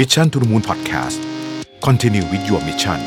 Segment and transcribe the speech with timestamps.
[0.00, 1.18] Mission to the Moon Podcast
[1.86, 3.00] Continue with your mission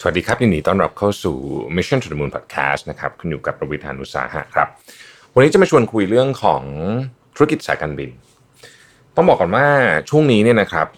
[0.00, 1.36] สวัสดีครับยินดีต้อนรับเข้าสู่
[1.76, 4.68] Mission to the Moon Podcast นะครับคุณอยู่กับประวิธานุสาหะครับ
[5.34, 6.62] วันนี้จะมาชวนคุยเรื่องของ
[7.36, 8.10] ธุรกิจสายการบิน
[9.16, 9.66] ต้องบอกก่อนว่า
[10.10, 10.88] ช่วงนี้เนี่ยนะครับ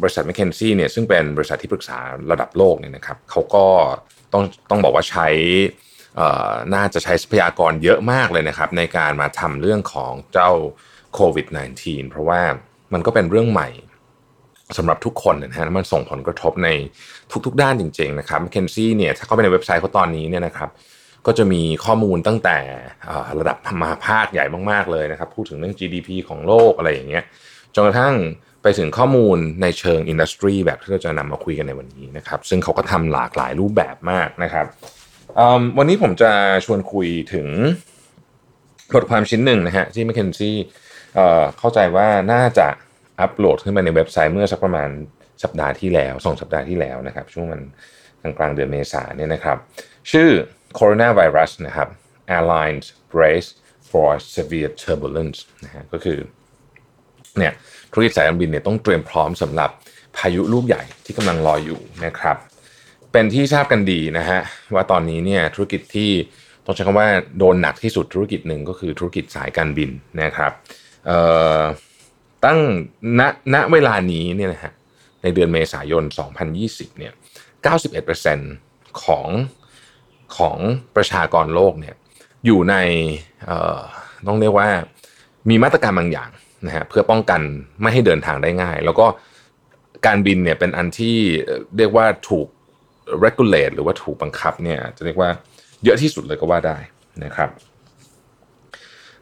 [0.00, 1.98] บริษัท m c k เคนซี่เนี่ยซึ่งเป็นบริษัทที่ปรึกษา
[2.30, 3.64] ระดับโลกเนี่ยนะครับเขาก็
[4.32, 5.28] ต้องต้องบอกว่าใช้
[6.74, 10.50] น่าจะใช้ทรัพยากรเยอะมากเลยนะครับในการมาทำเรื่องของเจ้า
[11.14, 11.46] โควิด
[11.80, 12.40] -19 เพราะว่า
[12.92, 13.68] มันก็เป็นเรื่องใหม่
[14.78, 16.68] สำหรับทุกคนนะฮะมันส่งผลกระทบใน
[17.46, 20.70] ทุกๆด้านจริงๆนะครับเคนซี่เนี่ยถ้าเข้าไปในเว็บไซต์เขาตอนนี้เนี่ยนะครับ
[21.26, 22.58] ก็จะมีข้อมูลตั้งแต่
[23.38, 27.24] ระดับมหาภาคใหญ่มากๆเลยนะครับ พูดถึงเรื่อง GDP ของโลกอะไรอย่างเงี้ย
[27.74, 28.14] จนกระทั่ง
[28.62, 34.66] ไปถึงข้อมูลในเชิงอินดัสทรีแบบที่เราจะนำมาคุยกันในวันนี้นะครับ ซึ่งเขาก็ทำหลากหลายรูปแบบมากนะครับ
[35.78, 36.30] วันนี้ผมจะ
[36.64, 37.46] ชวนคุยถึง
[38.94, 40.56] บทความชิ้นหนึ่งนะฮะที่ m c k เคนซี่
[41.58, 42.68] เข้าใจว่าน่าจะ
[43.20, 44.90] อัปโหลดขึ้นไปในเว็บไซต์เมื่อสักประมาณ
[45.42, 47.60] สัปดาห์ที่แล้วสองสัปดาห์ที่แล้วนะครับ ช่วงมัน
[48.22, 49.58] กลางกลางเดือนเมษาเนี่ยนะครับ
[50.12, 50.28] ชื่อ
[50.78, 51.88] coronavirus นะครับ
[52.36, 53.48] airlines brace
[53.90, 56.18] for severe turbulence นะฮะก็คือ
[57.38, 57.52] เนี่ย
[57.92, 59.70] ธุรกิจสายการบินเนี่ยต้องเตรียมพร้อมสำหรับ
[60.16, 62.36] พายุลูกใหญ่ที่กำลังรอยอยู่นะครับ
[63.12, 64.40] เป็นที่ทราบกันดีนะฮะ
[64.74, 66.10] ว่าตอนนี้เนี่ยธุรกิจที่
[66.64, 69.90] ต้องใช้คำว่าโดนหนักที่สุดธุรกิจหนึ่งก็คือธุรกิจสายการบิน
[70.22, 70.52] นะครับ
[72.44, 72.58] ตั้ง
[73.20, 73.22] ณ
[73.54, 74.72] ณเวลานี้เนี่ยนะฮะ
[75.22, 76.04] ในเดือนเมษายน
[76.50, 77.12] 2020เนี่ย
[78.26, 79.28] 91%ของ
[80.36, 80.58] ของ
[80.96, 81.94] ประชากรโลกเนี่ย
[82.46, 82.74] อยู่ใน
[84.26, 84.68] ต้องเรียกว่า
[85.48, 86.30] มีมาตรการบางอย่าง
[86.66, 87.40] นะฮะเพื่อป้องกัน
[87.80, 89.06] ไม่ให้เดินทางได้ง่าย แล้วก็
[90.06, 91.16] การบินเนี่ยเป็นอันที่
[91.76, 92.46] เรียกว่าถูก
[93.24, 95.30] regulate หรือว่าถูกบังคับเนี่ยจะเรียกว่า
[95.84, 96.76] เยอะที่สุดเลยก็ว่าได้
[97.24, 97.50] นะครับ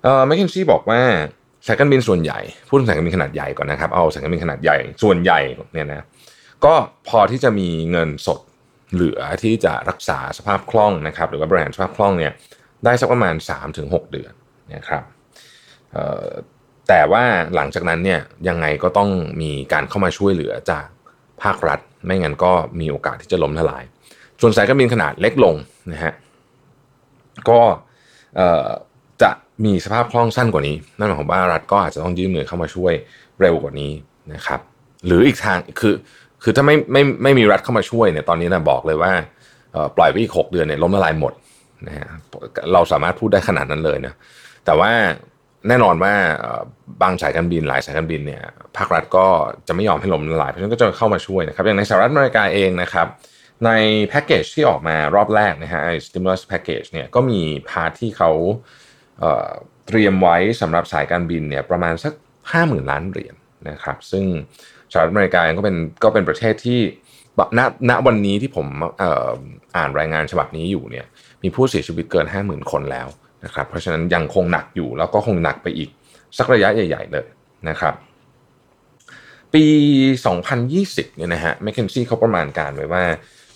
[0.03, 1.01] เอ่อแมคเคนซี่บอกว่า
[1.67, 5.41] สายการบินส่วนใหญ่พูดถึงสายการบินขนาดใหญ่ก่อนนะครับเอาสายการบินขนาดใหญ่ส่วนใหญ่
[5.73, 6.05] เนี่ยนะ
[6.65, 6.75] ก็
[7.09, 8.41] พอที่จะมีเงินสด
[8.93, 12.33] เหลือที่จะรักษาสภาพคล่องนะครับหรือว่าบริหารสภาพคล่องเนี่ย
[12.85, 13.35] ได้สักประมาณ
[13.75, 14.33] 3-6 เดือน
[14.75, 15.05] นะครับ
[16.89, 19.11] แต่ว่าหลังจากนั้นเนี่ยยังไงก็ต้อง
[19.43, 20.87] มีการเข้ามาช่วยเหลือจาก
[21.43, 23.85] ภาครัฐ ไม่งั้นก็มีโอกาสที่จะล้มละลาย
[24.41, 25.55] ส่วนสายการบินขนาดเล็กลง
[25.93, 26.13] นะฮะ
[27.49, 27.61] ก็
[29.23, 29.31] จะ
[29.65, 32.93] มีสภาพคล่องสั้นกว่านี้ นั่นหมายความว่ารัฐก็อาจจะต้องยื่นมือเข้ามาช่วย
[33.41, 33.93] เร็วกว่านี้
[34.35, 34.61] นะครับ
[35.07, 35.95] หรืออีกทางคือ
[36.43, 39.13] คือถ้าไม่ไม่ไม่มีรัฐเข้ามาช่วยเนี่ยตอนนี้นะบอกเลยว่า
[39.97, 41.33] ปล่อยไปอีกหกเดือนเนี่ยล้มละลายหมด
[41.87, 42.07] นะฮะ
[42.73, 44.15] เราสามารถพูดได้ขนาดนั้นเลยนะ
[44.65, 44.91] แต่ว่า
[45.69, 46.15] แน่นอนว่า
[47.03, 48.43] บางสายการบินหลายสายการบินเนี่ย
[48.77, 49.27] ภาครัฐก็
[49.69, 53.07] จะไม่ยอมให้ล้มละลายเพราะฉะนั้นก็จะเข้ามาช่วยนะครับ อย่างในสหรัฐอเมริกาเองนะครับ
[53.67, 53.71] ใน
[54.09, 58.31] แพ็กเกจที่ออกมารอบแรกนะฮะไอ้ stimulus package เนี่ยก็มี part ที่เขา
[59.87, 62.13] เตรียมไว้สำหรับสายการบินเนี่ยประมาณสัก
[62.53, 63.35] 50,000 ล้านเหรียญ
[63.71, 64.25] นะครับซึ่ง
[64.93, 66.81] สหรัฐอเมริกาเองก็เป็นก็เป็นประเทศที่
[67.59, 67.61] ณ
[67.91, 68.67] ณวันนี้ที่ผม
[69.03, 69.31] อ่อ
[69.77, 71.07] อ่านรายงานฉบับนี้อยู่เนี่ย
[71.43, 73.09] มีผู้เสียชีวิตเกิน 50,000 คนแล้ว
[73.45, 75.91] นะครับเพราะฉะนั้นยังคงหนักอยู่แล้วก็คงหนักไปอีก
[76.39, 77.27] สักระยะใหญ่ ๆ เลย
[77.69, 77.95] นะครับ
[79.55, 79.65] ปี
[80.41, 83.05] 2020เนี่ยนะฮะ m c k เคนซี่เขาประมาณการไว้ว่า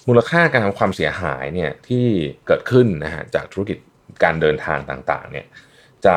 [0.08, 2.04] มูลค่าการความเสียหายเนี่ยที่
[2.46, 3.78] เกิดขึ้นนะฮะจากธุรกิจ
[4.24, 5.46] การเดินทางต่างๆเนี่ย
[6.04, 6.16] จะ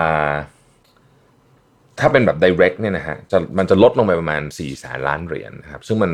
[1.99, 6.11] ถ้าเป็นแบบ direct เนี่ยนะฮะจะมันจะลดลงไปประมาณ4แสนล้านเหรียญนะครับซึ่งมัน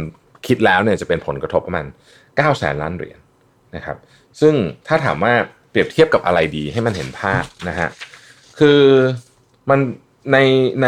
[0.47, 1.85] คิดแล้วเนี่ยจะเป็นผลกระทบประมาณ
[2.21, 3.19] 9แสนล้านเหรียญ
[3.75, 3.97] นะครับ
[4.41, 4.53] ซึ่ง
[4.87, 5.33] ถ้าถามว่า
[5.71, 7.89] เปรียบเทียบกับอะไรดีให้มันเห็นภาพนะฮะ
[8.59, 8.81] คือ
[9.69, 9.79] มัน
[10.31, 10.37] ใน
[10.81, 10.87] ใน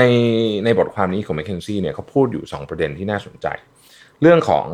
[0.65, 3.47] ในบทความนี้ของ m c k เคนซี่เนี่ยเขาพูดอยู่ 2 ประเด็นที่น่าสนใจ
[4.21, 4.65] เรื่องของ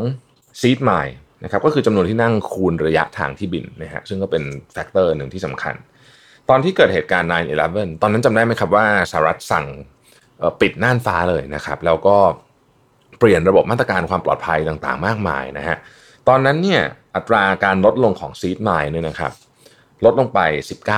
[0.62, 4.44] seat mile นะครับก็คือจำนวนที่นั่งคูณระยะทางที่บินนะฮะซึ่งก็เป็น
[4.74, 5.76] factor หนึ่งที่สำคัญ
[6.50, 7.30] ตอนที่เกิดเหตุการณ์
[7.64, 9.66] 9-11 ตอนนั้นจำได้ไหมครับว่าสหรัฐสั่ง
[10.62, 12.18] ปิดน่านฟ้าเลยนะครับแล้วก็
[13.20, 15.78] เปลี่ยนระบบมาตรการความปลอดภัยต่างๆ มากมายนะฮะ
[16.28, 16.82] ตอนนั้นเนี่ย
[17.16, 19.32] อัตราการลดลงของซีดไมล์เนี่ยนะครับ
[20.06, 20.40] ลดลงไป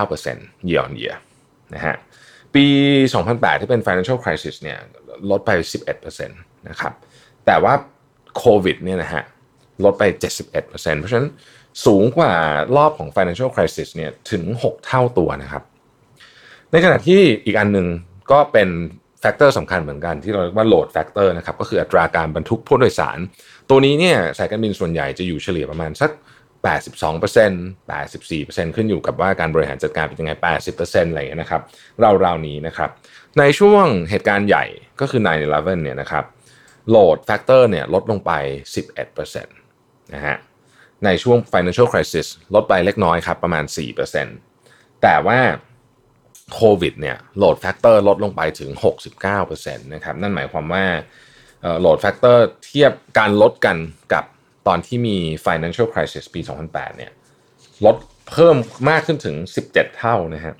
[0.05, 1.17] 19% year on year
[1.75, 1.95] นะฮะ
[2.55, 2.65] ปี
[3.13, 4.77] 2008 ที่เป็น financial crisis เนี่ย
[5.31, 5.51] ลดไป
[5.89, 6.93] 11%นะครับ
[7.45, 7.73] แต่ว่า
[8.37, 9.23] โควิดเนี่ยนะฮะ
[9.83, 10.03] ลดไป
[10.51, 11.29] 71%เพราะฉะนั้น
[11.85, 12.33] สูงกว่า
[12.77, 15.63] รอบของ financial crisis เนี่ยถึง 6 เท่าตัวนะครับ
[16.71, 17.87] ในขณะที่อีกอันหนึ่ง
[18.31, 18.69] ก็เป็น
[19.21, 23.17] factor สำคัญเหมือนกันที่เราเรียกว่า load factor นะครับก็คืออัตราการบรรทุกผู้โดยสาร
[23.69, 26.11] ตัวนี้เนี่ยสายการบินส่วนใหญ่จะอยู่เฉลี่ยประมาณสัก
[26.63, 26.67] 82%
[27.89, 30.31] 84%ขึ้นอยู่กับว่าการบริหารจัดการเป็นยังไง
[30.71, 31.61] 80%อะไรอย่างเงี้ยนะครับ
[32.25, 32.89] ราวๆนี้นะครับ
[33.39, 34.65] ในช่วงเหตุการณ์ใหญ่
[35.01, 36.25] ก็คือ 9-11 เนี่ยนะครับ
[36.89, 38.31] load factor เนี่ยลดลงไป
[39.05, 40.37] 11%นะฮะ
[41.05, 43.63] ในช่วง financial crisis ลดไปเล็กน้อยครับประมาณ
[44.33, 45.39] 4%แต่ว่า
[46.53, 48.71] โควิดเนี่ย load factor ลดลงไปถึง
[49.27, 50.85] 69%นะครับนั่นหมายความว่า
[51.79, 53.77] load factor เทียบการลดกัน
[54.13, 54.23] กับ
[54.67, 55.15] ตอนที่มี
[55.45, 57.11] financial crisis ปี 2008 เนี่ย
[57.85, 57.95] ลด
[58.31, 58.55] เพิ่ม
[58.89, 59.35] มากขึ้นถึง
[59.69, 60.53] 17 เท่านะฮะ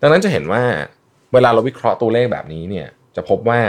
[0.00, 0.62] ดังนั้นจะเห็นว่า
[1.32, 2.86] เวลาเราวิเคราะห์ตัวเลขแบบนี้เนี่ย
[3.16, 3.60] จะพบว่า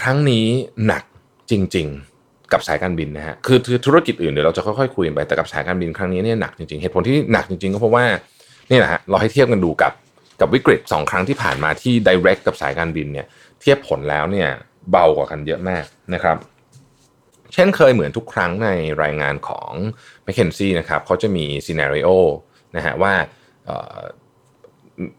[0.00, 0.46] ครั้งนี้
[0.86, 1.02] หนัก
[1.50, 1.86] จริง
[2.20, 8.04] ๆ กับสายการบินนะฮะคือธุรกิจอื่นเดี๋ยวเราจะค่อยๆคุยไปแต่กับสายการบินครั้งนี้เนี่ยหนักจริงๆเหตุผลที่หนักจริงๆก็เพราะว่า
[8.70, 9.92] นี่แหละฮะเราให้เทียบกันดูกับ
[10.40, 13.26] กับวิกฤต 2 ครั้งที่ผ่านมาที่ direct กับสายการบินเนี่ย
[13.60, 14.48] เทียบผลแล้วเนี่ย
[14.90, 15.84] เบากว่ากันเยอะมาก
[16.14, 16.36] นะครับ
[17.54, 18.68] เช่นเคยเหมือนทุกครั้งใน
[19.02, 19.72] รายงานของ
[20.26, 22.08] m c k เคนซี่นะครับเขาจะมี scenario
[22.76, 23.12] นะฮะว่า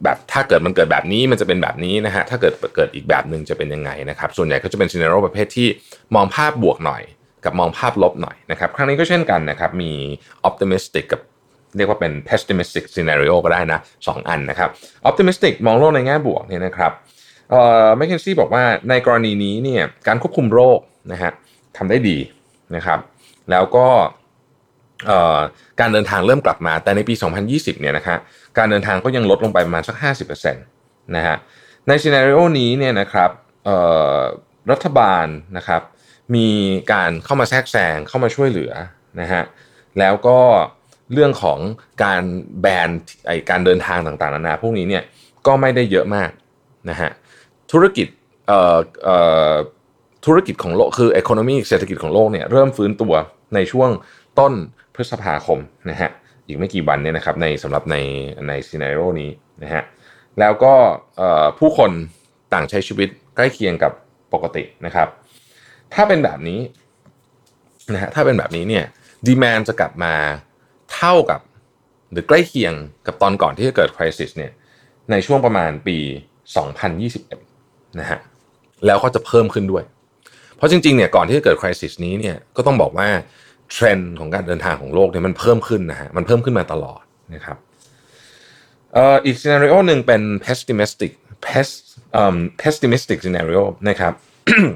[0.04, 5.68] แบบถ้าเกิดมันเกิดแบบนี้มันจะเป็นแบบนี้นะฮะถ้าเกิดเกิดอีกแบบหนึ่งจะเป็นยังไงนะครับส่วนใหญ่ก็จะเป็น scenario ประเภทที่
[6.16, 7.04] มองภาพบวกหน่อย
[7.46, 9.92] กับมองภาพลบหน่อยนะครับครั้งนี้ก็เช่นกันนะครับมี
[10.48, 11.22] optimistic กับ
[11.78, 14.70] เรียกว่าเป็น pessimistic scenario ก็ได้นะสองอันนะครับ
[15.10, 16.92] optimistic มองโลกในแง่บวกเนี่ยนะครับ
[17.50, 20.80] เอ่อแมคเคนซี่บอกว่าในกรณีนี้เนี่ยการควบคุมโรค
[21.12, 21.32] นะฮะ
[21.78, 22.18] ทำได้ดี
[22.76, 23.00] นะครับ
[23.52, 23.88] แล้วก็
[25.80, 27.14] การเดินทางเริ่มกลับมา แต่ในปี
[27.48, 28.18] 2020 เนี่ยนะฮะ
[28.58, 29.96] การเดินทางก็ยังลดลงไปประมาณสัก
[30.36, 31.36] 50%นะฮะ
[31.88, 33.30] ในซีนารีโอนี้เนี่ยนะครับ
[34.72, 35.26] รัฐบาล
[35.58, 35.82] นะครับ
[36.36, 36.48] มี
[36.94, 38.74] การเข้ามาแทรกแซงเข้ามาช่วยเหลือ
[39.22, 39.44] นะฮะ
[40.00, 40.40] แล้วก็
[41.14, 41.60] เรื่องของ
[42.04, 42.22] การ
[42.62, 42.90] แบน
[43.28, 45.04] ไอการเดินทางต่างๆนานาพวกนี้เนี่ย
[45.48, 46.30] ก็ไม่ได้เยอะมาก
[46.90, 47.10] นะฮะ
[47.72, 48.08] ธุรกิจ
[48.48, 49.18] เอ่อเอ่
[49.52, 49.54] อ
[50.28, 53.14] ธุรกิจของโลกคือ economy เศรษฐกิจของโลกเนี่ยเริ่มฟื้นตัว
[53.56, 53.90] ในช่วง
[54.40, 54.54] ต้น
[54.96, 55.60] พฤษภาคม
[55.90, 56.10] นะฮะ
[56.46, 57.96] อีกไม่กี่วันเนี่ยนะครับในสำหรับใน
[58.48, 59.30] ในซีนารโอนี้
[59.64, 59.84] นะฮะ
[60.40, 60.74] แล้วก็
[61.60, 61.92] ผู้คน
[62.54, 63.92] ต่างใช้ชีวิตใกล้เคียงกับ
[64.34, 65.08] ปกตินะครับ
[65.94, 66.60] ถ้าเป็นแบบนี้
[67.94, 68.86] นะฮะถ้าเป็นแบบนี้เนี่ย
[69.26, 70.14] ดีแมนจะกลับมา
[70.96, 71.42] เท่ากับ
[72.12, 72.74] หรือใกล้เคียง
[73.08, 74.52] กับตอนก่อนที่จะเกิดคริสิสเนี่ย
[75.12, 75.98] ในช่วงประมาณปี
[76.78, 78.20] 2021นะฮะ
[78.86, 79.84] แล้วก็จะเพิ่มขึ้นด้วย
[80.58, 83.08] เพราะจริงๆเนี่ยก่อนที่จะเกิดคริสิสนี้เนี่ยก็ต้องบอกว่า
[83.72, 87.02] เทรนด์ของการเดินทางของโลกเนี่ยมันเพิ่มขึ้นนะฮะมันเพิ่มขึ้นมาตลอด
[87.34, 87.58] นะครับ
[89.26, 91.12] อีก scenario หนึ่งเป็น pessimistic
[91.46, 91.70] pes
[92.22, 94.14] um pessimistic scenario นะครับ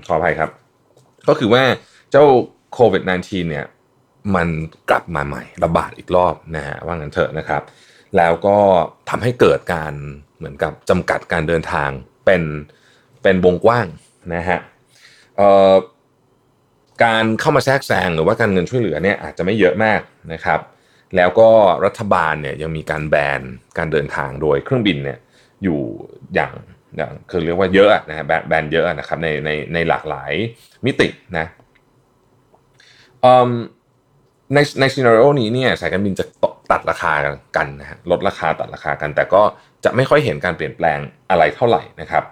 [0.08, 0.50] ขออภัยครับ
[1.28, 1.64] ก็คือว่า
[2.12, 2.26] เจ้า
[2.74, 3.66] โควิด -19 เนี่ย
[4.36, 4.48] มัน
[4.90, 7.62] กลับมาใหม่ระบาดอีกรอบนะฮะว่างั้นเถอะนะครับ
[8.18, 8.58] แล้วก็
[9.10, 9.94] ทำให้เกิดการ
[10.38, 11.90] เหมือนกับจำกัดการเดินทาง
[12.26, 12.44] เป็น
[13.24, 13.88] เป็นวงกว้าง
[14.36, 14.60] นะฮะ
[17.04, 20.02] การเข้ามาแทรกแซงหรือว่าการเงินช่วยเหลือเนี่ยอาจจะไม่เยอะมาก
[20.34, 20.60] นะครับ
[21.16, 21.50] แล้วก็
[21.86, 23.42] รัฐบาลเนี่ยยังมีการแบน
[23.78, 25.20] การเดินทางโดยเครื่องบินเนี่ย
[25.64, 25.80] อยู่
[26.36, 26.54] อย่าง
[26.98, 30.32] อย่างคือเรียกว่าเยอะนะฮะแบนเยอะนะครับในในในหลากหลาย
[30.86, 31.08] มิติ
[31.38, 31.46] นะ
[34.54, 36.26] ในในซีนารีโอนี้เนี่ยสายการบินจะ
[36.72, 37.14] ตัดราคา
[37.58, 39.42] กันนะฮะลดราคาตัดราคากัน แต่ก็
[39.84, 41.00] จะไม่ค่อยเห็นการเปลี่ยนแปลง
[41.30, 42.24] อะไรเท่าไหร่นะครับ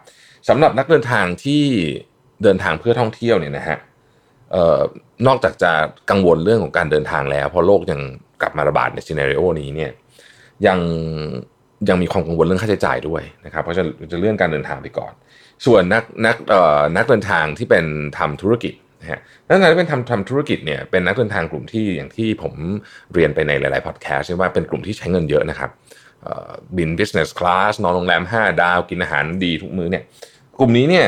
[0.50, 1.64] สำหรับนักเดินทางที่
[2.44, 3.78] เดินทางเพื่อท่องเที่ยวเนี่ยนะฮะ
[4.56, 4.80] ออ
[5.28, 5.72] นอกจากจะ
[6.10, 8.02] กังวลเรื่องของการเดินทางแล้ว เพราะโลกยัง
[8.42, 9.92] กลับมาระบาดในซีนารีโอนี้เนี่ย
[10.68, 10.80] ยัง
[11.90, 15.14] ยังมีความกังวลเรื่องค่าใช้จ่ายด้วยนะครับ เพราะจะจะเลื่อนการเดินทางไปก่อน
[15.66, 17.86] ส่วนนักนักเอ่อนักเดินทางที่เป็น
[18.18, 22.54] ทำธุรกิจนะฮะนักเดินทางที่เป็นทำทำธุรกิจเนี่ยเป็นนักเดินทางกลุ่มที่อย่างที่ผม
[23.14, 25.70] เรียนไปในหลายๆพอดแคสต์ว่าเป็นกลุ่มที่ใช้เงินเยอะนะครับ
[26.78, 30.04] บิน business class นอนโรงแรม 5 ดาวกินอาหารดีทุกมื้อเนี่ย
[30.60, 31.08] กลุ่มนี้เนี่ย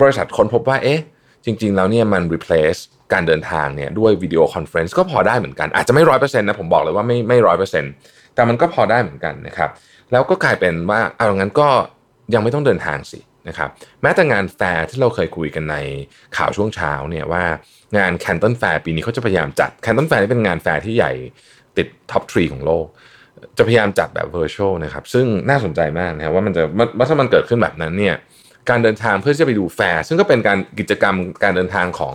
[0.00, 1.00] บริษัทค้นพบว่าเอ๊ะ
[1.44, 2.80] จริง ๆ แล้วเนี่ยมัน replace
[3.12, 7.92] การเดินทางเนี่ยด้วย video conference ก็พอได้เหมือนกัน อาจจะไม่ร้อยเปอร์เซ็นต์นะผมบอกเลยว่าไม่ไม่ร้อยเปอร์เซ็นต์
[8.34, 9.70] แต่มันก็พอได้เหมือนกันนะครับ
[10.12, 11.68] แล้วก็กลายเป็นว่าเอางั้นก็
[12.34, 13.70] ยังไม่ต้องเดินทางสินะครับ
[14.02, 15.76] แม้แต่งานแฟร์ที่เราเคยคุยกันใน
[16.36, 17.44] ข่าวช่วงเช้าเนี่ยว่า
[17.98, 21.12] งาน Canton Fair ปีนี้เขาจะพยายามจัด Canton Fair นี่เป็นงานแฟร์ที่ใหญ่
[21.76, 22.86] ติด top three ของโลก
[23.56, 26.62] จะพยายามจัดแบบ virtual นะครับซึ่งน่าสนใจมากนะครับว่ามันจะ
[26.98, 28.14] ว่าถ้ามันเกิดขึ้นแบบนั้นเนี่ย
[28.70, 32.14] การเดินทางเพื่อจะไปดูแฟร์ซึ่งก็เป็นการกิจกรรมการเดินทางของ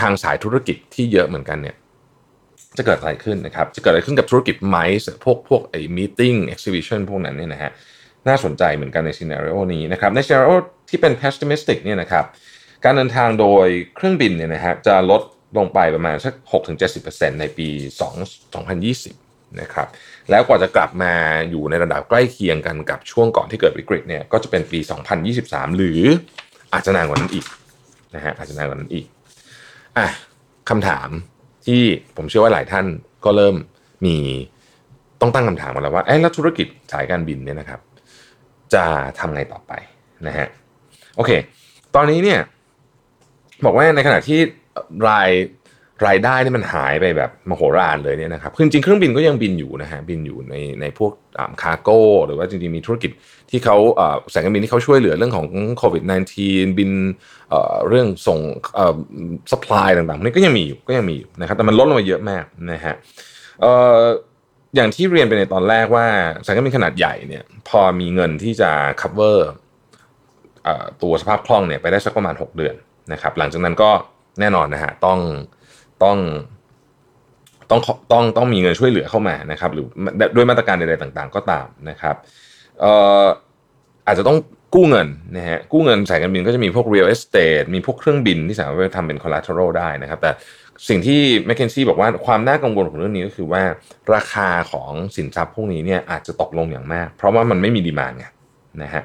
[0.00, 1.76] ทางสายธุรกิจที่เยอะเหมือนกันเนี่ย
[2.76, 7.70] จะเกิดอะไรขึ้นนะครับ จะเกิดอะไรขึ้นกับธุรกิจ MICE พวกพวกไอ้ meeting exhibition พวกนั้นเนี่ยนะฮะ
[8.28, 10.52] น่าสนใจเหมือนกันใน scenario นี้นะครับใน scenario
[10.88, 12.24] ที่เป็น pessimistic เนี่ยนะครับ
[12.84, 15.22] การเดินทางโดยเครื่องบินเนี่ยนะฮะจะลด
[15.58, 16.34] ลงไปประมาณสัก
[16.86, 17.68] 6-70%ในปี
[18.08, 19.19] 2 2020
[19.60, 19.88] นะครับ
[20.30, 21.12] แล้วกว่าจะกลับมา
[21.50, 24.78] อยู่ในระดับใกล้เคียงกันกับช่วงก่อนที่เกิดวิกฤตเนี่ยก็จะเป็นปี
[25.28, 26.00] 2023 หรือ
[26.72, 27.46] อาจจะนานกว่านั้นอีก
[28.14, 29.06] นะฮะอาจจะนานกว่านั้นอีก
[29.96, 30.06] อะ
[30.70, 31.08] คำถาม
[31.66, 31.82] ที่
[32.16, 32.86] ผมเชื่อว่าหลายท่าน
[33.24, 33.54] ก็เริ่ม
[34.06, 34.16] มี
[35.20, 37.80] ต้องตั้งคำถามมาแล้วว่าเอ๊ะแล้วธุรกิจสายการบินเนี่ยนะครับ
[38.74, 38.84] จะ
[39.18, 39.72] ทำไงต่อไป
[40.26, 40.46] นะฮะ
[41.16, 41.30] โอเค
[41.94, 42.40] ตอนนี้เนี่ย
[43.64, 44.40] บอกว่าในขณะที่
[45.08, 45.30] ราย
[46.06, 51.12] รายได้นี่มันหายไปแบบมโหฬารเลยเนี่ยนะครับคือจริงๆเครื่องบินก็ยังบินอยู่นะฮะบินอยู่ในในพวก
[51.62, 53.10] คาร์โก้หรือว่าจริงๆมีธุรกิจ
[53.50, 53.76] ที่เขา
[54.32, 55.46] สายการบินที่เขาช่วยเหลือเรื่องของ
[55.78, 56.02] โควิด
[56.40, 56.90] -19 บิน
[57.88, 58.38] เรื่องส่ง
[59.52, 62.94] สป라이ต่างๆนี่ก็ยังมีอยู่ก็ยังมีอยู่นะครับแต่มันลดลงมาเยอะมากนะฮะ
[64.74, 66.06] อย่างที่เรียนไปในตอนแรกว่า
[66.46, 69.38] สายการบินขนาดใหญ่เนี่ยพอมีเงินที่จะ cover
[71.02, 72.74] ตัวสภาพคล่องเนี่ยไปได้สักประมาณ 6 เดือน
[73.12, 73.90] นะครับหลังจากนั้นก็
[74.40, 75.18] แน่นอนนะฮะต้อง
[76.04, 76.18] ต้อง
[77.70, 77.80] ต้อง
[78.12, 79.86] ต้องต้องมีเงินช่วยเหลือเข้ามานะครับ หรือ
[80.36, 82.16] ด้วยมาตรการใดๆต่างๆ ก็ตามนะครับ
[82.80, 82.92] เอ่
[83.22, 83.26] อ
[84.06, 84.38] อาจจะต้อง
[84.74, 90.30] กู้เงินนะฮะกู้เงินสายการบินก็จะมีพวก real estate มีพวกเครื่องบินที่สามารถทำเป็น collateral ได้นะครับ แต่
[90.88, 93.62] สิ่งที่ m c k เคนซี่บอกว่าความน่ากังวลของเรื่องนี้ก็คือว่า
[94.14, 98.26] ราคาของสินทรัพย์พวกนี้เนี่ยอาจจะตกลงอย่างมาก เพราะว่ามันไม่มีดีมานไง
[98.82, 99.02] นะฮะ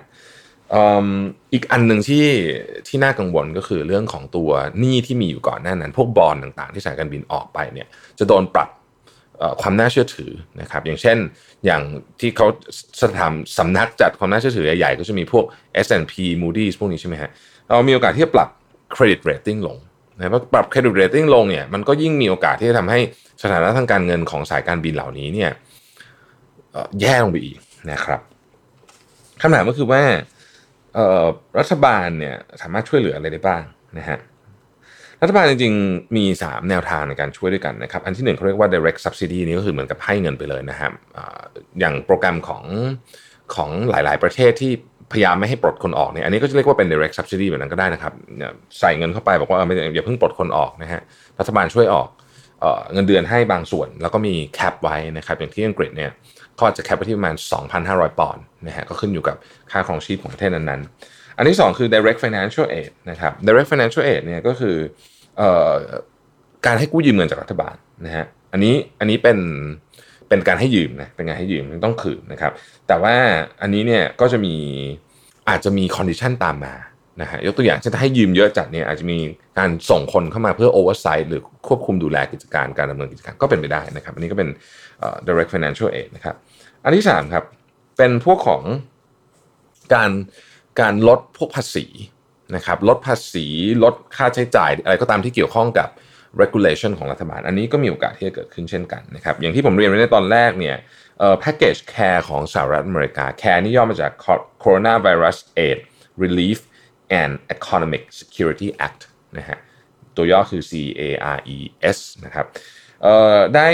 [1.53, 2.25] อีกอันหนึ่งที่
[2.87, 7.87] ที่น่ากังวลก็คือเรื่องของตัวหนี้ที่มีอยู่ก่อนหน้านั้น พวกบอลต่างๆ ที่สายการบินออกไปเนี่ย
[8.19, 8.69] จะโดนปรับ
[9.61, 10.31] ความน่าเชื่อถือ
[10.61, 11.17] นะครับ อย่างเช่น
[11.65, 11.81] อย่าง
[12.19, 12.47] ที่เขา
[13.01, 15.45] สถานสำนักจัดความน่าเชื่อถือใหญ่ๆ ก็จะมีพวก
[15.85, 17.29] S&P Moody's พวกนี้ใช่ไหมฮะ
[17.67, 18.49] เรามีโอกาสที่จะปรับ
[18.93, 19.77] credit rating ลง
[20.17, 22.99] นะพอปรับ credit rating ลงเนี่ยมันก็ยิ่งมีโอกาสที่จะทำให้
[23.43, 25.51] สถานะทางการเงินของสายการบินเหล่านี้เนี่ย
[27.01, 27.57] แย่ลงไปอีก
[27.91, 28.21] นะครับ
[29.41, 30.03] คำถามก็คือว่า
[31.59, 33.61] รัฐบาลเนี่ยสามารถช่วยเหลืออะไรได้บ้าง
[33.97, 34.19] นะฮะ
[35.21, 40.91] รัฐบาลจริงๆ มี 3 แนวทางในการช่วยด้วยกันนะครับ อันที่หนึ่งเขาเรียกว่า direct subsidy นี่ก็คือเหมือนกับให้เงินไปเลยนะครับ
[41.79, 42.63] อย่างโปรแกรมของ
[43.55, 44.71] ของหลายๆ ประเทศที่
[45.11, 48.13] พยายามไม่ให้ปลดคนออกเนี่ยอันนี้ก็จะเรียกว่าเป็น direct subsidy แบบนั้นก็ได้นะครับ
[48.79, 51.01] ใส่เงินเข้าไปบอกว่าไม่อย่าเพิ่งปลดคนออกนะฮะ
[51.39, 52.07] รัฐบาลช่วยออก
[52.93, 56.11] เงินเดือนให้บางส่วน แล้วก็มีแคปไว้นะครับอย่างที่อังกฤษเนี่ย
[56.55, 57.35] เขาอาจจะแคปไปที่ประมาณ
[57.77, 59.35] 2,500 ปอนด์นะฮะก็ขึ้นอยู่กับ
[59.71, 64.75] ค่าครองชีพของประเทศนั้นๆ อันที่ 2 คือ direct financial aid นะครับ direct financial aid เนี่ยก็คือ
[65.39, 65.43] อ
[66.65, 69.37] การให้กู้ยืมเงินจากรัฐบาลนะฮะอันนี้อันนี้เป็น
[70.29, 72.51] เป็นการให้ยืมนะเป็นการให้ยืมต้องคืนนะครับ
[72.87, 73.15] แต่ว่า
[73.61, 74.55] อันนี้เนี่ยก็จะมี
[75.49, 76.75] อาจจะมี condition ตามมา
[77.21, 79.17] นะฮะยกตัวอย่างเช่นถ้าให้ยืมเยอะจัดเนี่ยอาจจะมี
[79.59, 84.49] การส่งคนเข้ามาเพื่อ oversight หรือควบคุมดูแลกิจการการดำเนินกิจการก็เป็นไปได้นะครับ อันนี้ก็เป็น
[85.27, 86.35] direct financial aid นะครับ
[86.83, 87.43] อันที่3ครับ
[87.97, 88.63] เป็นพวกของ
[89.93, 90.11] การ
[90.81, 91.85] การลดพวกภาษี
[92.55, 93.45] นะครับลดภาษี
[93.83, 95.89] ลดค่าใช้จ่ายอะไรก็ตามที่เกี่ยวข้องกับ
[96.41, 100.75] regulation ของรัฐบาล อันนี้ก็มีโอกาสที่จะเกิดขึ้นเช่นกันนะครับอย่างที่ผมเรียนไว้ในตอนแรกเนี่ย
[101.19, 104.11] เอ่อ package care ของสหรัฐอเมริกา care นี่ย่อมาจาก
[104.63, 105.77] coronavirus aid
[106.23, 106.59] relief
[107.21, 109.01] and economic security act
[109.37, 109.57] นะฮะ
[110.15, 112.45] ตัวย่อคือ CARES นะครับ
[113.55, 113.67] ได้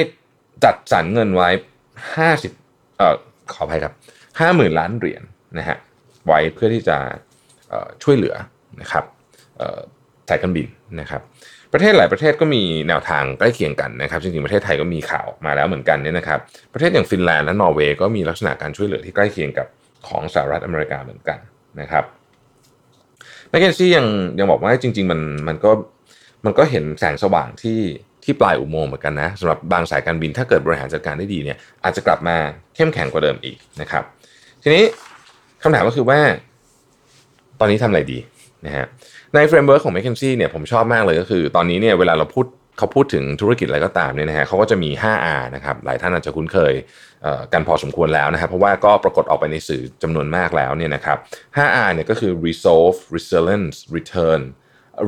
[0.64, 1.50] จัดสรรเงินไว้
[2.26, 3.16] 50เอ่อ
[3.54, 3.94] ขออภัยครับ
[4.40, 5.24] 50,000 ล้านเหรียญ
[5.58, 5.78] นะฮะ
[6.28, 6.98] ไว้เพื่อที่จะ
[8.04, 8.36] ช่วยเหลือ
[8.82, 9.04] นะครับ
[10.30, 10.68] สายการบิน
[11.00, 11.22] นะครับ
[11.74, 16.40] ประเทศหลายประเทศก็มีแนวทางใกล้เคียงกันนะครับจริงๆประเทศไทยก็มีข่าวมาแล้วเหมือนกันเนี่ยนะครับ
[16.74, 19.68] ประเทศอย่างฟินแลนด์และนอร์เวย์ก็มีลักษณะการช่วยเหลือที่ใกล้เคียงกับ
[20.08, 21.40] ของสหรัฐอเมริกาเหมือนกัน
[21.82, 22.04] นะครับ
[23.52, 24.06] แมคเคนซี่ยัง
[24.40, 25.72] ยังบอกว่าจริง ๆ มันมันก็
[26.46, 27.80] มันก็เห็นแสงสว่างที่
[28.24, 32.36] ที่ปลายอุโมงค์เหมือนกันนะสำหรับบางสายการบินถ้าเกิดบริหารจัดการได้ดีเนี่ยอาจจะกลับมา
[32.76, 34.04] เข้มแข็งกว่าเดิมอีกนะครับ
[34.64, 34.84] ทีนี้
[35.64, 36.20] คำถามก็คือว่า
[37.60, 38.20] ตอนนี้ทำอะไรดี
[38.66, 38.86] นะฮะ
[39.34, 42.46] ใน framework ของ m c k เคนซี่เนี่ยผมชอบมากเลยก็คือ ตอนนี้เนี่ยเวลาเราพูด
[42.78, 46.74] เขาพูดถึงธุรกิจอะไรก็ตามเนี่ยนะฮะเขาก็จะมี 5R นะครับหลายท่านอาจจะคุ้นเคย
[47.54, 51.18] กันพอสมควรแล้วนะครับเพราะว่าก็ปรากฏออกไปในสื่อจำนวนมากแล้วเนี่ยนะครับ
[51.58, 54.42] 5R เนี่ยก็คือ resolve resilience return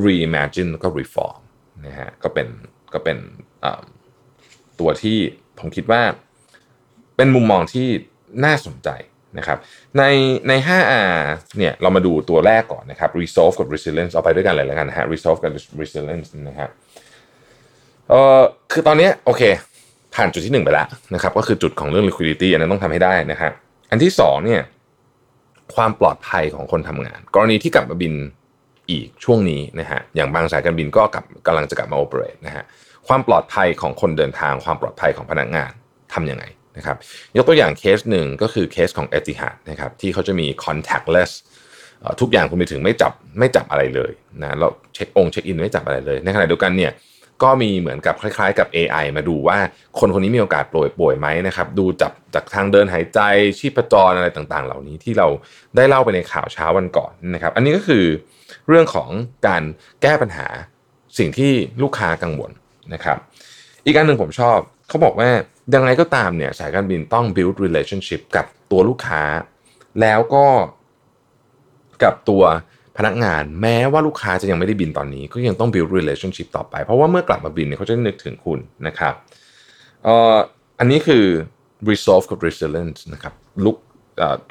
[0.04, 1.40] reimagine แล้วก็ reform
[1.86, 2.48] นะฮะก็เป็น
[2.94, 3.18] ก็เป็น
[4.80, 5.18] ตัวที่
[5.58, 6.02] ผมคิดว่า
[7.16, 7.88] เป็นมุมมองที่
[8.44, 8.90] น่าสนใจ
[9.38, 9.58] นะครับ
[9.98, 10.02] ใน
[10.48, 11.14] ใน 5R
[11.58, 16.70] เนี่ยเรามาดูตัวแรกก่อนนะครับ resolve กับ resilience เอาไปด้วยกันเลยแล้วกันนะฮะ resolve กับ resilience นะครับ
[18.10, 18.40] เอ่อ
[18.72, 19.42] คือตอนนี้โอเค
[20.14, 23.52] ผ่านจุดที่1ไปแล้วนะครับ ก็คือจุดของเรื่อง liquidity อันนั้นต้องทำให้ได้นะครับ
[23.90, 24.62] อันที่2เนี่ย
[25.74, 28.14] ความปลอดภัยของคนทำงาน กรณีที่กลับมาบิน
[28.90, 32.64] อีกช่วงนี้นะฮะอย่างบางสายการบินก็กลับกำลังจะกลับมาโอเปเรตนะฮะ
[33.08, 35.70] ความปลอดภัยของคนเดินทาง ความปลอดภัยของพนักงาน
[36.14, 36.44] ทำยังไง
[36.76, 36.96] นะครับ
[37.36, 41.30] ยกตัวอย่างเคสหนึ่งก็คือเคสของเอติฮัดนะครับที่เขาจะมี contactless
[42.20, 46.92] ทุกอย่างคุณไปถึงไม่จับไม่จับอะไรเลยนะแล้วเช็คองเช็คอินไม่จับอะไรเลย ในขณะเดียวกันเนี่ย
[47.42, 49.58] ก็มีเหมือนกับคล้ายๆ กับ AI มาดูว่า
[49.98, 53.20] คนคนนี้มีโอกาสป่วยป่วยไหมนะครับ ดูจับจากทางเดินหายใจ
[53.58, 55.28] ชีพจรอะไรต่างๆ เหล่านี้ที่เรา
[55.76, 58.04] ได้เล่าไปในข่าวเช้าวันก่อนนะครับ อันนี้ก็คือ
[58.68, 59.08] เรื่องของ
[59.46, 59.62] การ
[60.02, 60.48] แก้ปัญหา
[61.18, 62.50] สิ่งที่ลูกค้ากังวล
[62.94, 63.18] นะครับ
[63.86, 65.30] อีกอันหนึ่งผมชอบเขาบอกว่า
[65.74, 69.22] ยังไงก็ตามเนี่ยสายการบินต้อง build relationship กับตัวลูกค้า
[70.00, 70.46] แล้วก็
[72.02, 72.42] กับตัว
[72.98, 79.14] พนักงานแม้ว่าลูกค้าจะยังไม่ได้บินตอนนี้ ก็ยังต้อง build relationship ต่อไป เพราะว่าเมื่อกลับมาบินเนี่ยเขาจะนึกถึงคุณนะครับ
[80.78, 81.24] อันนี้คือ
[81.90, 83.34] resolve กับ resilience นะครับ
[83.64, 83.76] ลุก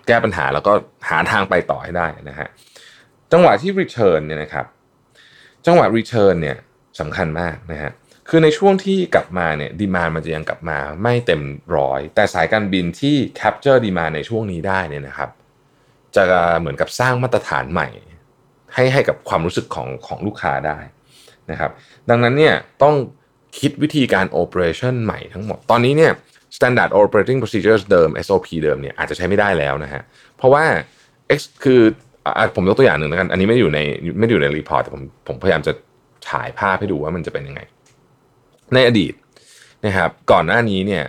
[0.08, 0.74] แก้ปัญหาแล้วก็
[1.10, 2.48] หาทางไปต่อให้ได้นะฮะ
[3.32, 4.66] จังหวะที่ return เนี่ยนะครับ
[5.66, 6.58] จังหวะ return เนี่ย
[7.00, 7.92] สำคัญมากนะฮะ
[8.30, 11.42] คือในช่วงที่กลับมาเนี่ยดีมามันจะยังกลับมาไม่เต็ม
[11.78, 15.30] ร้อย แต่สายการบินที่ capture ดีมาในช่วงนี้ได้เนี่ยนะครับ
[16.16, 16.24] จะ
[16.60, 17.88] เหมือนกับสร้างมาตรฐานใหม่
[18.76, 20.78] ให้ให้กับความรู้สึกของของลูกค้าได้
[21.52, 21.72] นะครับ
[22.10, 22.96] ดังนั้นเนี่ยต้อง
[23.60, 26.12] คิดวิธีการ operation ใหม่ทั้งหมด ตอนนี้เนี่ย
[26.58, 30.02] standard operating procedures เดิม SOP เดิมเนี่ยอาจจะใช้ไม่ได้แล้วนะฮะ
[30.38, 30.66] เพราะว่า
[31.38, 31.82] X คือ
[32.26, 33.80] อผมยกตัวอย่างหนึ่งแล้วกัน อันนี้ไม่อยู่ใน
[34.20, 35.74] ไม่อยู่ใน report แต่ผมผมพยายามจะ
[36.28, 37.62] ฉายภาพให้ดูว่ามันจะเป็นยังไง
[38.74, 39.14] ในอดีต
[39.86, 41.06] นะครับก่อนหน้านี้เนี่ย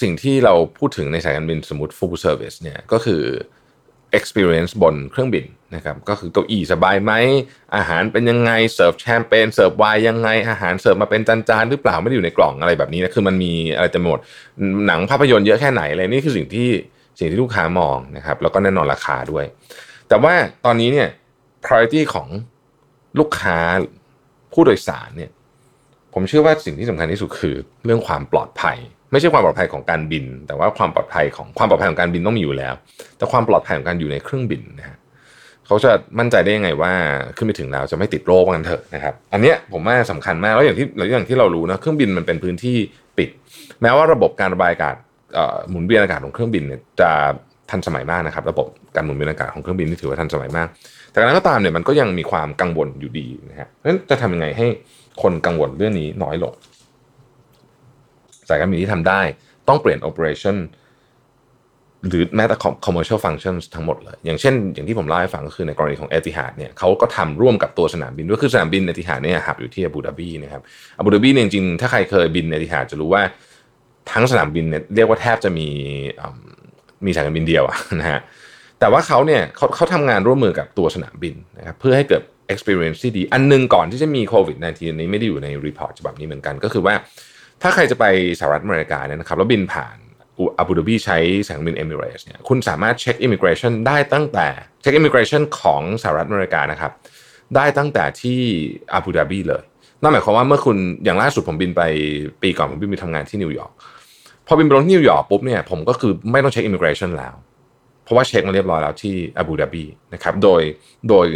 [0.00, 3.22] สิ่งที่เราพูดถึงในสายการบินสมมติ full service เนี่ยก็คือ
[4.18, 5.44] experience บนเครื่องบิน
[5.74, 7.12] นะครับก็คือเก้าอี้สบายไหม
[7.76, 14.20] อาหารเป็นยังไงเสิร์ฟแชมเปญเสิร์ฟไวน์ยังไงอาหารเสิร์ฟมาเป็นจานๆหรือเปล่าไม่ได้อยู่ในกล่องอะไรแบบนี้นะคือมันมีอะไรเต็มไปหมด
[14.86, 16.68] หนังภาพยนตร์เยอะแค่ไหนอะไรนี่คือสิ่งที่
[17.18, 19.44] สิ่งที่ลูกค้ามองนะครับแล้วก็แน่นอนราคาด้วย
[20.08, 21.08] แต่ว่าตอนนี้เนี่ย
[21.64, 22.28] priority ของ
[23.18, 23.58] ลูกค้า
[24.52, 25.30] ผู้โดยสารเนี่ย
[26.18, 27.54] ผมเชื่อว่าสิ่งที่สำคัญที่สุดคือ
[27.84, 28.76] เรื่องความปลอดภัย
[29.12, 32.74] ไม่ใช่ความปลอดภัยของการบิน แต่ว่าความปลอดภัยของความปลอดภัยของการบินต้องมีอยู่แล้ว
[33.16, 34.96] แต่ความปลอดภัยของการอยู่ในเครื่องบินนะฮะ
[35.66, 36.92] เขาจะมั่นใจได้ยังไงว่า
[37.36, 42.76] ขึ้นไปถึงแล้วจะไม่ติดโรคกันเถอะนะครับ อันเนี้ยผมว่าสำคัญมากแล้วอย่างที่แล้วอย่างที่เรารู้นะเครื่องบินมันเป็นพื้นที่
[43.18, 43.28] ปิด
[43.82, 44.94] แม้ว่าระบบการระบายอากาศ
[45.70, 47.10] หมุนเวียนอากาศของเครื่องบินเนี่ยจะ
[47.70, 50.68] ทันสมัยมากนะครับ ระบบการหมุนเวียนอากาศของเครื่องบินนี่ถือว่าทันสมัยมาก
[51.10, 54.66] แต่การนั้นก็ตามเนี่ยมันก็ยังมีความกังวลอยู่ดีนะฮะเพราะฉะนั้นจะทำยังไงให้
[55.22, 56.52] คนกังวลเรื่องนี้น้อยลง
[58.48, 59.20] สายการบินที่ทำได้
[59.68, 60.56] ต้องเปลี่ยน operation
[62.08, 62.56] หรือแม้แต่
[62.86, 70.62] commercial functions ทั้งหมดเลย อย่างเช่น อย่างที่ผมเล่าให้ฟังก็คือในกรณีของเอติฮาดเนี่ยเขาก็ทำร่วมกับตัวสนามบินด้วยคือสนามบินเอติฮาดเนี่ย hub อยู่ที่อาบูดาบีนะครับ
[70.98, 73.22] อาบูดาบีเนี่ยจริงๆ ถ้าใครเคยบินเอติฮาดจะรู้ว่า
[74.12, 75.68] ทั้งสนามบินเนี่ยเรียกว่าแทบจะมี
[77.06, 77.64] มีสายการบินเดียว
[78.00, 78.20] นะฮะ
[78.80, 86.94] แต่ว่าเขาเนี่ยเขาเขาทำงานร่วมมือกับตัวสนามบินนะครับเพื่อให้เกิด experience ที่ดี อันนึงก่อนที่จะมีโควิด -19 นี้ไม่ได้อยู่ใน report ฉบับนี้เหมือนกัน ก็คือว่า
[87.62, 88.04] ถ้าใครจะไป
[88.38, 89.96] สหรัฐอเมริกาเนี่ยนะครับแล้วบินผ่าน
[90.58, 94.46] อาบูดาบีใช้สายการบินเอมิเรสเนี่ยคุณสามารถเช็ค immigration ได้ตั้งแต่
[94.80, 96.92] เช็ค immigration ของสหรัฐอเมริกานะครับ
[97.56, 98.40] ได้ตั้งแต่ที่
[98.92, 99.62] อาบูดาบีเลย
[100.02, 101.82] นั่นหมายความว่าเมื่อคุณอย่างล่าสุดผมบินไป
[102.42, 103.72] ปีก่อนผมบินไปทำงานที่นิวยอร์ก
[104.46, 107.34] พอบินไปลงที่นิวยอร์กปุ๊บเนี่ยผมก็คือไม่ต้องเช็ค immigration แล้ว
[108.04, 110.62] เพราะว่าเช็คมาเรียบร้อยแล้วที่อาบูดาบีนะครับโดย
[111.08, 111.26] โดย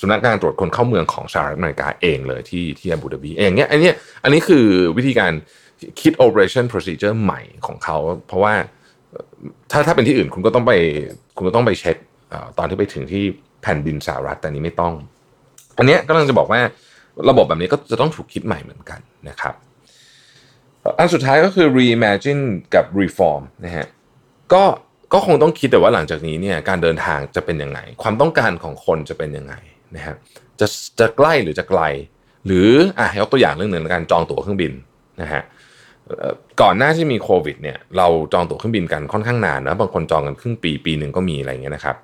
[0.00, 3.90] สำนักงานตรวจคนเข้าเมืองของสหรัฐอเมริกาเองเลยที่ที่อาบูดาบีเองเนี้ยอันนี้
[4.24, 4.64] อันนี้คือ
[4.96, 5.32] วิธีการ
[6.00, 8.54] คิด operation procedure ใหม่ของเขา เพราะว่า
[9.70, 10.72] ถ้าถ้าเป็นที่อื่นคุณก็ต้องไป
[11.36, 11.96] คุณก็ต้องไปเช็ค
[12.58, 13.24] ตอนที่ไปถึงที่
[13.62, 14.94] แผ่นดินสหรัฐแต่นี้ไม่ต้อง
[15.78, 16.60] อันนี้ก็กำลังจะบอกว่า
[17.30, 19.54] ระบบแบบนี้ก็จะต้องถูกคิดใหม่เหมือนกันนะครับ
[20.98, 22.42] อันสุดท้ายก็คือ reimagine
[22.74, 23.86] กับ reform นะฮะ
[24.52, 24.62] ก็
[25.12, 29.54] ก็คงต้องคิดแต่ว่าหลังจากนี้เนี่ยการเดินทางจะเป็นยังไง ความต้องการของคนจะเป็นยังไง
[29.94, 30.14] นะฮะ
[30.60, 30.66] จะ
[31.00, 31.82] จะใกล้หรือจะไกล
[32.46, 32.68] หรือ
[32.98, 34.72] อะยกตัวอย่างเรื่องหนึ่งในการจองตั๋วเครื่องบิน
[35.22, 35.42] นะฮะ
[36.62, 41.96] ก่อนหน้าที่มีโควิดเนี่ยเราจองตั๋วเครื่องบินกันค่อนข้างนานนะบางคนจองกันครึ่งปีปีหนึ่งก็มีอะไรเงี้ยนะครับ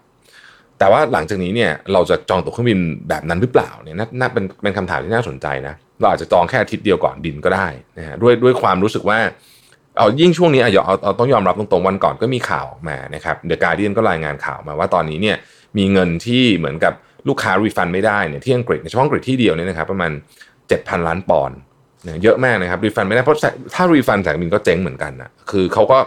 [0.78, 7.66] แต่ว่าหลังจากนี้เนี่ยเราจะจองตั๋วเครื่องบินแบบนั้นหรือเปล่าเนี่ยน่าเป็นเป็นคำถามที่น่าสนใจนะเราอาจจะจองแค่อาทิตย์เดียวก่อนบินก็ได้
[7.98, 9.18] นะฮะด้วยด้วยความรู้สึกว่า
[9.98, 15.36] เอายิ่งช่วงนี้เอาเอาเอาต้องยอมรับตรงๆวันก่อนก็มีข่าวออกมานะครับเดอะการ์เดียนก็รายงานข่าวมาว่าตอนนี้เนี่ย
[15.78, 16.94] มีเงินที่เหมือนกับ
[17.28, 20.12] ลูกค้ารีฟันไม่ได้เนี่ยที่อังกฤษในเฉพาะอังกฤษที่เดียวเนี่ยนะครับประมาณ
[20.58, 21.58] 7,000 ล้านปอนด์
[22.22, 23.38] เยอะมากนะครับรีฟันไม่ได้เพราะ
[23.74, 25.98] ถ้ารีฟันสายบินก็เจ๊งเหมือนกันนะคือเขาก็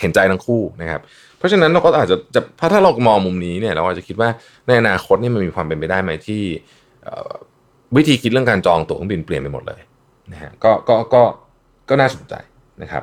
[0.00, 1.00] เห็นใจทั้งคู่นะครับ
[1.38, 2.40] เพราะฉะนั้นเราก็อาจจะจะ
[2.72, 4.28] ถ้าเรามองมุมนี้เนี่ยเราอาจจะคิดว่า
[4.66, 6.42] ในอนาคตนี่มันมีความเป็นไปได้ไหมที่
[7.96, 9.80] วิธีคิดเรื่องการจองตั๋วเครื่องบินเปลี่ยนไปหมดเลย
[10.32, 11.22] นะฮะก็ก็ก็
[11.88, 12.34] ก็น่าสนใจ
[12.82, 13.02] นะครับ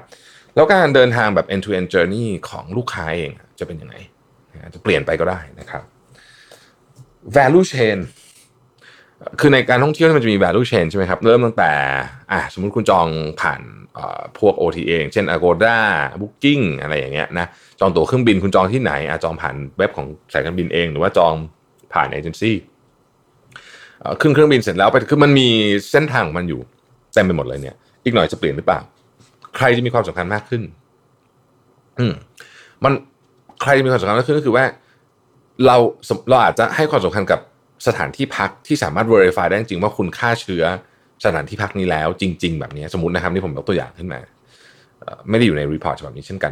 [0.55, 3.95] แล้วการเดินทางแบบ end to end journey ของลูกค้าเองจะเป็นยังไง
[4.73, 5.83] จะเปลี่ยนไปก็ได้นะครับ
[7.37, 7.97] value chain
[9.39, 11.71] คือในการท่องเที่ยวมันจะมี value chain ใช่ไหมครับ เริ่มตั้งแต่
[12.31, 13.07] อะสมมุติคุณจอง
[13.41, 13.61] ผ่าน
[14.39, 15.77] พวก OTA เช่น Agoda
[16.21, 17.47] Booking อะไรอย่างเงี้ยนะ
[17.79, 21.33] จองตั๋วเครื่องบินคุณจองที่ไหนอะจองผ่านเว็บของสายการบินเอง หรือว่าจอง
[21.93, 22.55] ผ่านเอเจนซี่
[24.21, 25.47] ขึ้นเครื่องบินเสร็จแล้วไปคือมันมี
[25.91, 26.61] เส้นทางของมันอยู่
[27.13, 28.79] เต็มไปหมดเลยเนี่ย อีกหน่อยจะเปลี่ยนหรือเปล่า
[29.57, 30.61] ใครจะมีความสำคัญมากขึ้น
[31.99, 32.13] อืม
[32.83, 32.93] มัน
[33.61, 34.65] ใครจะมีความสำคัญมากขึ้นก็คือว่า
[35.65, 35.75] เรา
[36.29, 37.39] เราอาจจะให้ความสำคัญกับ
[37.87, 40.63] สถานที่พักที่สามารถ verify ได้จริงว่าคุณฆ่าเชื้อ
[41.25, 44.19] สถานที่พักนี้แล้ว จริง ๆ แบบนี้สมมตินะครับนี่ผมยกตัวอย่างขึ้นมา
[45.29, 46.51] ไม่ได้อยู่ใน report ฉบับนี้เช่นกัน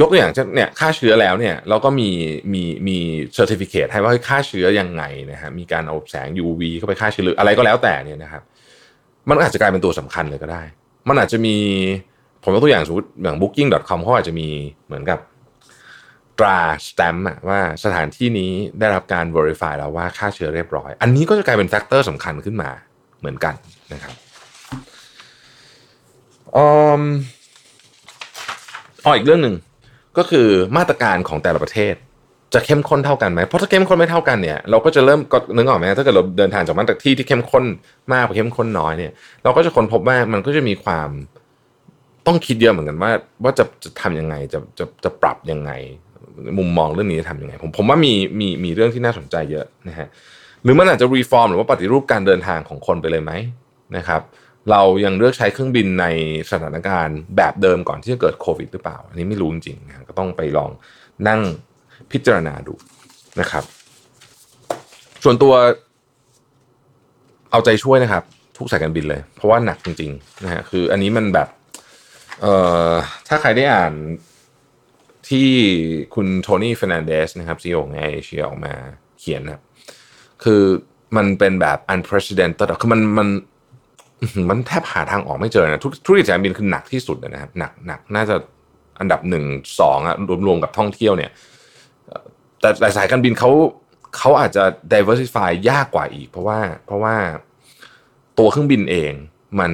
[0.00, 2.08] ยกตัวอย่างเช่นเนี่ยฆ่าเชื้อแล้วเนี่ยเราก็มี
[2.52, 2.96] มีมี
[3.34, 8.42] certificate ให้ว่าฆ่าเชื้อยังไงนะฮะมีการเอาแสง UV เข้าไปฆ่าเชื้อหรืออะไรก็แล้วแต่เนี่ยนะครับ
[9.28, 10.62] มันอาจจะกลายเป็นตัวสำคัญเลยก็ได้
[11.08, 11.56] มันอาจจะมี
[12.42, 14.48] ผมยกตัวอย่างสมมติอย่าง booking.com เขาอาจจะมี
[14.86, 15.18] เหมือนกับ
[16.38, 22.70] ตราสแตมป์ว่าสถานที่นี้ได้รับการ verify แล้วว่าฆ่าเชื้อเรียบร้อย อันนี้ก็จะกลายเป็น factor สำคัญขึ้นมา
[23.18, 23.54] เหมือนกัน
[23.92, 24.14] นะครับ
[26.56, 26.64] อ๋
[29.08, 29.56] ออีกเรื่องหนึ่ง
[30.18, 31.94] ก็คือมาตรการของแต่ละประเทศ
[32.54, 37.64] จะเข้มข้นเท่ากันไหมเพราะถ้าเข้มข้นไม่เท่ากันเนี่ยเราก็จะเริ่มก็นึกออกไหมถ้าเกิดเราเดินทางจากมาตรที่ที่เข้มข้น
[38.12, 39.12] มากไปเข้มข้นน้อยเนี่ย
[39.44, 41.08] เราก็จะค้นพบว่ามันก็จะมีความ
[42.26, 43.10] ต้องคิดเยอะเหมือนกันว่า
[43.44, 45.70] ว่าจะจะทำยังไงจะจะจะปรับยังไง
[46.58, 50.08] มุมมองเรื่องนี้จะทำยังไงผมผมว่ามีมีมีเรื่องที่น่าสนใจเยอะนะฮะ
[50.62, 53.32] หรือมันอาจจะรีฟอร์มหรือว่าปฏิรูปการเดินทางของคนไปเลยไหม
[53.96, 54.22] นะครับ
[54.70, 56.06] เรายังเลือกใช้เครื่องบินใน
[56.50, 60.70] สถานการณ์แบบเดิมก่อนที่จะเกิดโควิดหรือเปล่า อันนี้ไม่รู้จริงๆนะก็ต้องไปลอง
[61.28, 61.40] นั่ง
[62.12, 62.74] พิจารณาดู
[63.40, 63.64] นะครับ
[65.24, 65.52] ส่วนตัว
[67.50, 68.22] เอาใจช่วยนะครับ
[68.56, 71.48] ทุกสายการบินเลย เพราะว่าหนักจริงๆนะฮะคืออันนี้มันแบบ
[72.40, 72.54] เอ่
[72.88, 72.92] อ
[73.28, 73.92] ถ้าใครได้อ่าน
[75.28, 75.48] ที่
[76.14, 78.72] คุณโทนี่เฟรนันเดสนะครับซีอีโอของเอเชียออกมา
[79.18, 79.62] เขียนนะครับ
[80.44, 80.62] คือ
[81.16, 83.28] มันเป็นแบบ unprecedented คือมันมัน
[84.48, 88.36] มันแทบหาทางออกไม่เจอนะทุกธุรกิจสายการบินคือหนักที่สุดนะครับหนักหนักน่าจะ
[89.00, 89.44] อันดับหนึ่ง
[89.80, 91.30] สองอะรวมๆกับท่องเที่ยวเนี่ย
[92.60, 93.50] แต่หลายสายการบินเขา
[94.16, 97.14] เขาอาจจะ diversify ยากกว่าอีก เพราะว่าเพราะว่า
[98.38, 99.12] ตัวเครื่องบินเอง
[99.60, 99.72] มัน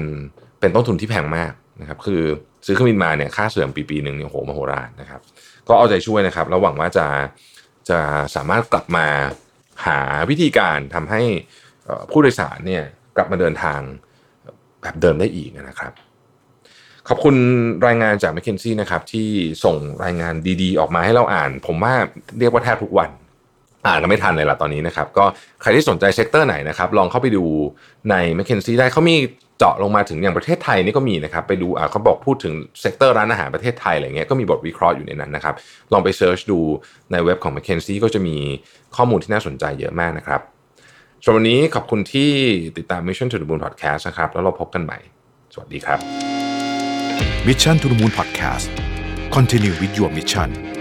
[0.60, 2.22] เป็นต้นทุนที่แพงมากนะครับ คือ
[2.66, 5.20] ซื้อเครื่องบินมาเนี่ยค่าเสื่อมปีปีหนึ่งเนี่ยโหมโหฬารนะครับ
[5.68, 7.06] ก็เอาใจช่วยนะครับแล้วหวังว่าจะ
[7.88, 7.98] จะ
[8.34, 9.06] สามารถกลับมา
[9.86, 9.98] หา
[10.30, 11.22] วิธีการทำให้
[12.10, 12.84] ผู้โดยสารเนี่ย
[13.16, 13.80] กลับมาเดินทาง
[14.82, 15.92] แบบเดิมได้อีกนะครับ
[17.08, 17.36] ขอบคุณ
[17.86, 19.28] รายงานจาก m c k เคนซี่นะครับที่
[19.64, 21.94] ส่งรายงานดีๆ ออกมาให้เราอ่าน ผมว่า
[22.38, 23.10] เรียกว่าแทบทุกวัน
[23.86, 25.24] อ่านก็ไม่ทันเลยล่ะตอนนี้นะครับ ก็
[25.60, 27.44] ใครที่สนใจ sector ไหนนะครับ ลองเข้าไปดู
[28.10, 29.16] ใน m c k เคนซี่ได้เขามี
[29.58, 35.54] เจาะลงมาถึงอย่างประเทศไทยนี่ก็มีนะครับไปดูอ่าเขาบอกพูดถึง sector ร้านอาหารประเทศไทยอะไรเงี้ยก็มีบทวิเคราะห์อยู่ในนั้นนะครับ
[35.92, 36.60] ลองไปเซิร์ชดู
[37.12, 38.36] ในเว็บของ m c k เคนซี่ก็จะมี
[38.96, 40.40] ข้อมูลที่น่าสนใจเยอะมากนะครับ
[41.24, 42.30] สำหรับวันนี้ขอบคุณที่
[42.78, 44.98] ติดตาม Mission to the Moon Podcast นะครับแล้วเราพบกันใหม่
[45.54, 45.98] สวัสดีครับ
[47.46, 48.66] Mission to the Moon Podcast
[49.34, 50.73] Continue with your mission